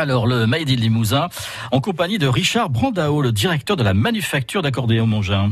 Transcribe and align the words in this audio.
Alors, 0.00 0.28
le 0.28 0.46
Made 0.46 0.70
in 0.70 0.76
Limousin, 0.76 1.28
en 1.72 1.80
compagnie 1.80 2.18
de 2.18 2.28
Richard 2.28 2.70
Brandao, 2.70 3.20
le 3.20 3.32
directeur 3.32 3.76
de 3.76 3.82
la 3.82 3.94
manufacture 3.94 4.62
d'accordéon 4.62 5.08
Mongin. 5.08 5.50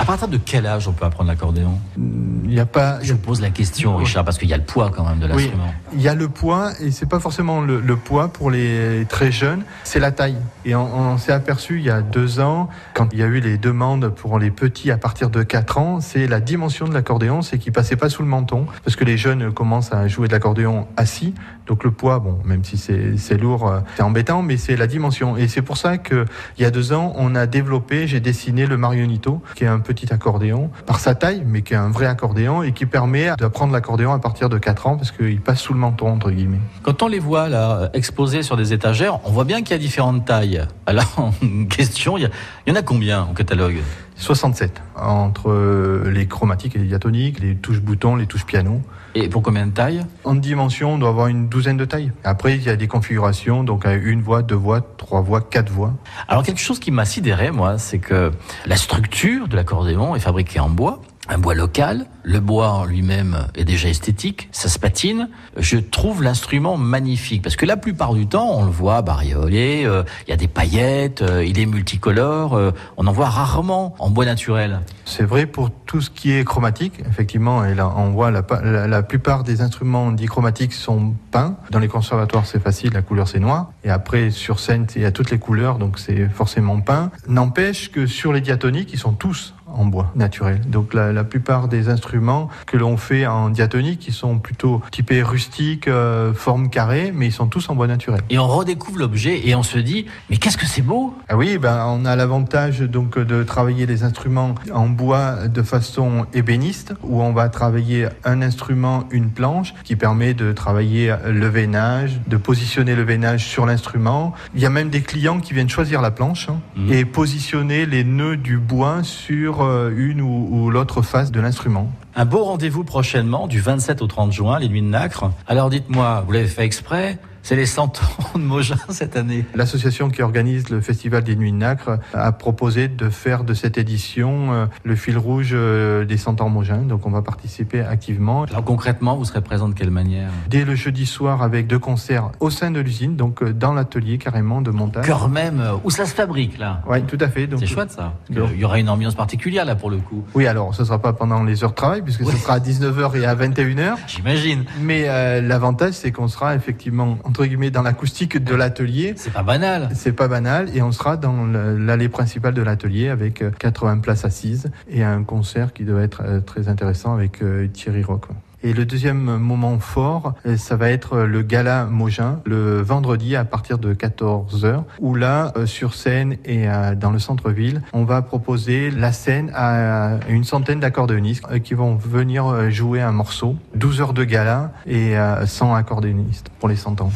À 0.00 0.04
partir 0.04 0.28
de 0.28 0.36
quel 0.36 0.66
âge 0.66 0.88
on 0.88 0.92
peut 0.92 1.04
apprendre 1.04 1.30
l'accordéon? 1.30 1.78
Il 1.96 2.50
n'y 2.50 2.60
a 2.60 2.66
pas. 2.66 2.98
Je 3.02 3.14
pose 3.14 3.40
la 3.40 3.50
question, 3.50 3.96
Richard, 3.96 4.24
parce 4.24 4.38
qu'il 4.38 4.48
y 4.48 4.52
a 4.52 4.56
le 4.56 4.64
poids 4.64 4.90
quand 4.94 5.04
même 5.04 5.18
de 5.18 5.26
l'instrument. 5.26 5.66
Oui, 5.66 5.94
il 5.96 6.02
y 6.02 6.08
a 6.08 6.14
le 6.14 6.28
poids, 6.28 6.72
et 6.80 6.90
c'est 6.90 7.08
pas 7.08 7.20
forcément 7.20 7.60
le, 7.60 7.80
le, 7.80 7.96
poids 7.96 8.28
pour 8.28 8.50
les 8.50 9.06
très 9.08 9.32
jeunes, 9.32 9.62
c'est 9.82 10.00
la 10.00 10.12
taille. 10.12 10.36
Et 10.64 10.74
on, 10.74 11.12
on 11.12 11.18
s'est 11.18 11.32
aperçu 11.32 11.78
il 11.78 11.84
y 11.84 11.90
a 11.90 12.02
deux 12.02 12.40
ans, 12.40 12.68
quand 12.92 13.08
il 13.12 13.20
y 13.20 13.22
a 13.22 13.26
eu 13.26 13.40
les 13.40 13.56
demandes 13.56 14.08
pour 14.08 14.38
les 14.38 14.50
petits 14.50 14.90
à 14.90 14.98
partir 14.98 15.30
de 15.30 15.42
4 15.42 15.78
ans, 15.78 16.00
c'est 16.00 16.26
la 16.26 16.40
dimension 16.40 16.86
de 16.86 16.92
l'accordéon, 16.92 17.42
c'est 17.42 17.58
qu'il 17.58 17.72
passait 17.72 17.96
pas 17.96 18.10
sous 18.10 18.22
le 18.22 18.28
menton, 18.28 18.66
parce 18.84 18.96
que 18.96 19.04
les 19.04 19.16
jeunes 19.16 19.52
commencent 19.52 19.92
à 19.92 20.06
jouer 20.08 20.28
de 20.28 20.32
l'accordéon 20.32 20.86
assis. 20.96 21.34
Donc 21.66 21.82
le 21.84 21.90
poids, 21.90 22.18
bon, 22.18 22.38
même 22.44 22.62
si 22.64 22.76
c'est 22.76 23.36
lourd, 23.38 23.68
euh, 23.68 23.80
c'est 23.96 24.02
embêtant, 24.02 24.42
mais 24.42 24.58
c'est 24.58 24.76
la 24.76 24.86
dimension. 24.86 25.36
Et 25.36 25.48
c'est 25.48 25.62
pour 25.62 25.78
ça 25.78 25.96
que 25.96 26.26
il 26.58 26.62
y 26.62 26.66
a 26.66 26.70
deux 26.70 26.92
ans, 26.92 27.14
on 27.16 27.34
a 27.34 27.46
développé, 27.46 28.06
j'ai 28.06 28.20
dessiné 28.20 28.66
le 28.66 28.76
Marionito, 28.76 29.42
qui 29.54 29.64
est 29.64 29.68
un 29.68 29.80
petit 29.84 30.12
accordéon 30.12 30.70
par 30.86 30.98
sa 30.98 31.14
taille, 31.14 31.44
mais 31.46 31.62
qui 31.62 31.74
est 31.74 31.76
un 31.76 31.90
vrai 31.90 32.06
accordéon 32.06 32.64
et 32.64 32.72
qui 32.72 32.86
permet 32.86 33.30
d'apprendre 33.38 33.72
l'accordéon 33.72 34.12
à 34.12 34.18
partir 34.18 34.48
de 34.48 34.58
4 34.58 34.86
ans 34.88 34.96
parce 34.96 35.12
qu'il 35.12 35.40
passe 35.40 35.60
sous 35.60 35.72
le 35.72 35.78
menton, 35.78 36.08
entre 36.08 36.30
guillemets. 36.30 36.60
Quand 36.82 37.02
on 37.02 37.06
les 37.06 37.20
voit 37.20 37.48
exposés 37.92 38.42
sur 38.42 38.56
des 38.56 38.72
étagères, 38.72 39.20
on 39.24 39.30
voit 39.30 39.44
bien 39.44 39.62
qu'il 39.62 39.70
y 39.70 39.74
a 39.74 39.78
différentes 39.78 40.24
tailles. 40.24 40.66
Alors, 40.86 41.30
question, 41.70 42.16
il 42.18 42.30
y, 42.66 42.70
en 42.72 42.74
a 42.74 42.82
combien 42.82 43.28
au 43.30 43.34
catalogue? 43.34 43.78
67 44.16 44.82
entre 44.96 46.04
les 46.06 46.26
chromatiques 46.26 46.76
et 46.76 46.78
les 46.78 46.86
diatoniques, 46.86 47.40
les 47.40 47.56
touches 47.56 47.80
boutons, 47.80 48.16
les 48.16 48.26
touches 48.26 48.46
piano. 48.46 48.80
Et 49.16 49.28
pour 49.28 49.42
combien 49.42 49.66
de 49.66 49.72
tailles? 49.72 50.04
En 50.24 50.34
dimension, 50.34 50.94
on 50.94 50.98
doit 50.98 51.08
avoir 51.08 51.28
une 51.28 51.48
douzaine 51.48 51.76
de 51.76 51.84
tailles. 51.84 52.10
Après, 52.24 52.56
il 52.56 52.62
y 52.62 52.68
a 52.68 52.76
des 52.76 52.88
configurations, 52.88 53.62
donc 53.62 53.84
une 53.86 54.22
voix, 54.22 54.42
deux 54.42 54.56
voix, 54.56 54.80
trois 54.80 55.20
voix, 55.20 55.40
quatre 55.40 55.70
voix. 55.70 55.94
Alors 56.26 56.42
quelque 56.42 56.60
chose 56.60 56.80
qui 56.80 56.90
m'a 56.90 57.04
sidéré, 57.04 57.50
moi, 57.50 57.78
c'est 57.78 57.98
que 57.98 58.32
la 58.66 58.76
structure 58.76 59.46
de 59.46 59.56
l'accordéon 59.56 60.16
est 60.16 60.20
fabriquée 60.20 60.58
en 60.58 60.68
bois 60.68 61.00
un 61.28 61.38
bois 61.38 61.54
local. 61.54 62.06
Le 62.22 62.40
bois 62.40 62.70
en 62.70 62.84
lui-même 62.84 63.48
est 63.54 63.64
déjà 63.64 63.88
esthétique, 63.88 64.48
ça 64.50 64.68
se 64.68 64.78
patine. 64.78 65.28
Je 65.58 65.76
trouve 65.76 66.22
l'instrument 66.22 66.76
magnifique 66.76 67.42
parce 67.42 67.56
que 67.56 67.66
la 67.66 67.76
plupart 67.76 68.14
du 68.14 68.26
temps, 68.26 68.50
on 68.50 68.64
le 68.64 68.70
voit 68.70 69.02
bariolé, 69.02 69.84
euh, 69.84 70.04
il 70.26 70.30
y 70.30 70.32
a 70.32 70.36
des 70.36 70.48
paillettes, 70.48 71.20
euh, 71.20 71.44
il 71.44 71.58
est 71.58 71.66
multicolore, 71.66 72.54
euh, 72.54 72.72
on 72.96 73.06
en 73.06 73.12
voit 73.12 73.28
rarement 73.28 73.94
en 73.98 74.10
bois 74.10 74.24
naturel. 74.24 74.80
C'est 75.04 75.24
vrai 75.24 75.44
pour 75.44 75.70
tout 75.70 76.00
ce 76.00 76.08
qui 76.08 76.32
est 76.32 76.44
chromatique, 76.44 76.94
effectivement, 77.06 77.64
et 77.64 77.74
là 77.74 77.92
on 77.94 78.10
voit 78.10 78.30
la, 78.30 78.42
la, 78.86 79.02
plupart 79.02 79.44
des 79.44 79.60
instruments 79.60 80.12
dichromatiques 80.12 80.72
sont 80.72 81.14
peints. 81.30 81.56
Dans 81.70 81.78
les 81.78 81.88
conservatoires, 81.88 82.46
c'est 82.46 82.62
facile, 82.62 82.92
la 82.94 83.02
couleur 83.02 83.28
c'est 83.28 83.40
noir. 83.40 83.70
Et 83.84 83.90
après, 83.90 84.30
sur 84.30 84.60
scène, 84.60 84.86
il 84.96 85.02
y 85.02 85.04
a 85.04 85.12
toutes 85.12 85.30
les 85.30 85.38
couleurs, 85.38 85.76
donc 85.76 85.98
c'est 85.98 86.26
forcément 86.28 86.80
peint. 86.80 87.10
N'empêche 87.28 87.90
que 87.90 88.06
sur 88.06 88.32
les 88.32 88.40
diatoniques, 88.40 88.92
ils 88.94 88.98
sont 88.98 89.12
tous 89.12 89.54
en 89.74 89.86
bois 89.86 90.10
naturel. 90.14 90.60
Donc 90.66 90.94
la, 90.94 91.12
la 91.12 91.24
plupart 91.24 91.68
des 91.68 91.88
instruments 91.88 92.48
que 92.66 92.76
l'on 92.76 92.96
fait 92.96 93.26
en 93.26 93.50
diatonique, 93.50 94.00
qui 94.00 94.12
sont 94.12 94.38
plutôt 94.38 94.82
typés 94.90 95.22
rustiques, 95.22 95.88
euh, 95.88 96.32
forme 96.34 96.70
carrée, 96.70 97.12
mais 97.14 97.26
ils 97.26 97.32
sont 97.32 97.46
tous 97.46 97.68
en 97.68 97.74
bois 97.74 97.86
naturel. 97.86 98.20
Et 98.30 98.38
on 98.38 98.46
redécouvre 98.46 98.98
l'objet 98.98 99.46
et 99.46 99.54
on 99.54 99.62
se 99.62 99.78
dit, 99.78 100.06
mais 100.30 100.36
qu'est-ce 100.36 100.58
que 100.58 100.66
c'est 100.66 100.82
beau 100.82 101.14
ah 101.28 101.36
Oui, 101.36 101.58
ben 101.58 101.84
on 101.86 102.04
a 102.04 102.16
l'avantage 102.16 102.80
donc 102.80 103.18
de 103.18 103.42
travailler 103.42 103.86
les 103.86 104.02
instruments 104.02 104.54
en 104.72 104.88
bois 104.88 105.48
de 105.48 105.62
façon 105.62 106.26
ébéniste, 106.32 106.94
où 107.02 107.22
on 107.22 107.32
va 107.32 107.48
travailler 107.48 108.08
un 108.24 108.42
instrument, 108.42 109.04
une 109.10 109.30
planche, 109.30 109.74
qui 109.84 109.96
permet 109.96 110.34
de 110.34 110.52
travailler 110.52 111.14
le 111.26 111.46
veinage, 111.48 112.20
de 112.26 112.36
positionner 112.36 112.94
le 112.94 113.02
veinage 113.02 113.46
sur 113.46 113.66
l'instrument. 113.66 114.34
Il 114.54 114.60
y 114.60 114.66
a 114.66 114.70
même 114.70 114.90
des 114.90 115.02
clients 115.02 115.40
qui 115.40 115.54
viennent 115.54 115.68
choisir 115.68 116.00
la 116.00 116.10
planche 116.10 116.48
hein, 116.48 116.60
mmh. 116.76 116.92
et 116.92 117.04
positionner 117.04 117.86
les 117.86 118.04
nœuds 118.04 118.36
du 118.36 118.58
bois 118.58 119.02
sur 119.02 119.63
une 119.96 120.20
ou, 120.20 120.48
ou 120.50 120.70
l'autre 120.70 121.02
face 121.02 121.30
de 121.30 121.40
l'instrument. 121.40 121.90
Un 122.16 122.24
beau 122.24 122.44
rendez-vous 122.44 122.84
prochainement 122.84 123.46
du 123.46 123.60
27 123.60 124.02
au 124.02 124.06
30 124.06 124.32
juin, 124.32 124.58
les 124.58 124.68
Nuits 124.68 124.82
de 124.82 124.86
Nacre. 124.86 125.30
Alors 125.46 125.70
dites-moi, 125.70 126.22
vous 126.26 126.32
l'avez 126.32 126.46
fait 126.46 126.64
exprès? 126.64 127.18
C'est 127.44 127.56
les 127.56 127.66
100 127.66 128.00
ans 128.00 128.38
de 128.38 128.42
Mogin 128.42 128.78
cette 128.88 129.16
année. 129.16 129.44
L'association 129.54 130.08
qui 130.08 130.22
organise 130.22 130.70
le 130.70 130.80
Festival 130.80 131.22
des 131.22 131.36
Nuits 131.36 131.52
de 131.52 131.58
Nacre 131.58 131.98
a 132.14 132.32
proposé 132.32 132.88
de 132.88 133.10
faire 133.10 133.44
de 133.44 133.52
cette 133.52 133.76
édition 133.76 134.52
euh, 134.54 134.66
le 134.82 134.96
fil 134.96 135.18
rouge 135.18 135.50
euh, 135.52 136.06
des 136.06 136.16
100 136.16 136.40
ans 136.40 136.48
Mogin. 136.48 136.78
Donc 136.78 137.04
on 137.06 137.10
va 137.10 137.20
participer 137.20 137.82
activement. 137.82 138.44
Alors 138.44 138.64
concrètement, 138.64 139.16
vous 139.16 139.26
serez 139.26 139.42
présent 139.42 139.68
de 139.68 139.74
quelle 139.74 139.90
manière? 139.90 140.30
Dès 140.48 140.64
le 140.64 140.74
jeudi 140.74 141.04
soir 141.04 141.42
avec 141.42 141.66
deux 141.66 141.78
concerts 141.78 142.30
au 142.40 142.48
sein 142.48 142.70
de 142.70 142.80
l'usine, 142.80 143.14
donc 143.14 143.42
euh, 143.42 143.52
dans 143.52 143.74
l'atelier 143.74 144.16
carrément 144.16 144.62
de 144.62 144.70
montage. 144.70 145.04
Cœur 145.04 145.28
même, 145.28 145.62
où 145.84 145.90
ça 145.90 146.06
se 146.06 146.14
fabrique 146.14 146.56
là? 146.56 146.80
Oui, 146.88 147.02
tout 147.02 147.18
à 147.20 147.28
fait. 147.28 147.46
C'est 147.58 147.66
chouette 147.66 147.90
ça. 147.90 148.14
Il 148.30 148.38
y 148.58 148.64
aura 148.64 148.78
une 148.78 148.88
ambiance 148.88 149.14
particulière 149.14 149.66
là 149.66 149.74
pour 149.74 149.90
le 149.90 149.98
coup. 149.98 150.24
Oui, 150.34 150.46
alors 150.46 150.74
ce 150.74 150.80
ne 150.80 150.86
sera 150.86 150.98
pas 150.98 151.12
pendant 151.12 151.44
les 151.44 151.62
heures 151.62 151.70
de 151.70 151.76
travail 151.76 152.00
puisque 152.00 152.20
oui. 152.22 152.32
ce 152.32 152.38
sera 152.38 152.54
à 152.54 152.58
19h 152.58 153.20
et 153.20 153.26
à 153.26 153.34
21h. 153.34 153.96
J'imagine. 154.06 154.64
Mais 154.80 155.04
euh, 155.08 155.42
l'avantage 155.42 155.92
c'est 155.92 156.10
qu'on 156.10 156.28
sera 156.28 156.54
effectivement 156.54 157.18
entre 157.34 157.46
guillemets 157.46 157.72
dans 157.72 157.82
l'acoustique 157.82 158.38
de 158.38 158.54
l'atelier. 158.54 159.14
C'est 159.16 159.32
pas 159.32 159.42
banal. 159.42 159.88
C'est 159.96 160.12
pas 160.12 160.28
banal 160.28 160.68
et 160.72 160.82
on 160.82 160.92
sera 160.92 161.16
dans 161.16 161.46
l'allée 161.46 162.08
principale 162.08 162.54
de 162.54 162.62
l'atelier 162.62 163.08
avec 163.08 163.42
80 163.58 163.98
places 163.98 164.24
assises 164.24 164.70
et 164.88 165.02
un 165.02 165.24
concert 165.24 165.72
qui 165.72 165.82
doit 165.82 166.02
être 166.02 166.22
très 166.46 166.68
intéressant 166.68 167.12
avec 167.12 167.42
Thierry 167.72 168.04
Rock. 168.04 168.26
Et 168.66 168.72
le 168.72 168.86
deuxième 168.86 169.18
moment 169.18 169.78
fort, 169.78 170.32
ça 170.56 170.76
va 170.76 170.88
être 170.88 171.18
le 171.18 171.42
gala 171.42 171.84
Mogin, 171.84 172.40
le 172.46 172.80
vendredi 172.80 173.36
à 173.36 173.44
partir 173.44 173.76
de 173.76 173.92
14h, 173.92 174.84
où 175.00 175.14
là, 175.14 175.52
sur 175.66 175.92
scène 175.92 176.38
et 176.46 176.66
dans 176.96 177.10
le 177.10 177.18
centre-ville, 177.18 177.82
on 177.92 178.04
va 178.04 178.22
proposer 178.22 178.90
la 178.90 179.12
scène 179.12 179.52
à 179.54 180.18
une 180.30 180.44
centaine 180.44 180.80
d'accordéonistes 180.80 181.60
qui 181.60 181.74
vont 181.74 181.94
venir 181.94 182.70
jouer 182.70 183.02
un 183.02 183.12
morceau, 183.12 183.54
12 183.74 184.00
heures 184.00 184.14
de 184.14 184.24
gala 184.24 184.72
et 184.86 185.14
100 185.44 185.74
accordéonistes 185.74 186.48
pour 186.58 186.70
les 186.70 186.76
100 186.76 187.02
ans. 187.02 187.12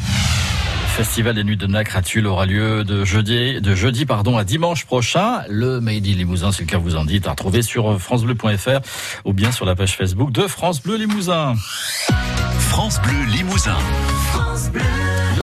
Le 0.99 1.05
Festival 1.05 1.33
des 1.33 1.45
Nuits 1.45 1.55
de 1.55 1.65
Nacre 1.65 2.01
Tulle 2.01 2.27
aura 2.27 2.45
lieu 2.45 2.83
de 2.83 3.05
jeudi, 3.05 3.61
de 3.61 3.73
jeudi 3.73 4.05
pardon, 4.05 4.37
à 4.37 4.43
dimanche 4.43 4.83
prochain. 4.83 5.43
Le 5.47 5.79
Made 5.79 6.05
in 6.05 6.11
Limousin, 6.11 6.51
c'est 6.51 6.63
le 6.63 6.67
cas 6.67 6.77
vous 6.77 6.97
en 6.97 7.05
dites, 7.05 7.25
à 7.25 7.29
retrouver 7.29 7.61
sur 7.61 8.01
francebleu.fr 8.01 8.81
ou 9.23 9.31
bien 9.31 9.53
sur 9.53 9.65
la 9.65 9.75
page 9.75 9.95
Facebook 9.95 10.33
de 10.33 10.45
France 10.45 10.83
Bleu 10.83 10.97
Limousin. 10.97 11.55
France 12.59 12.99
Bleu 13.01 13.23
Limousin. 13.31 13.77
France 14.33 14.69
Bleu. 14.71 14.81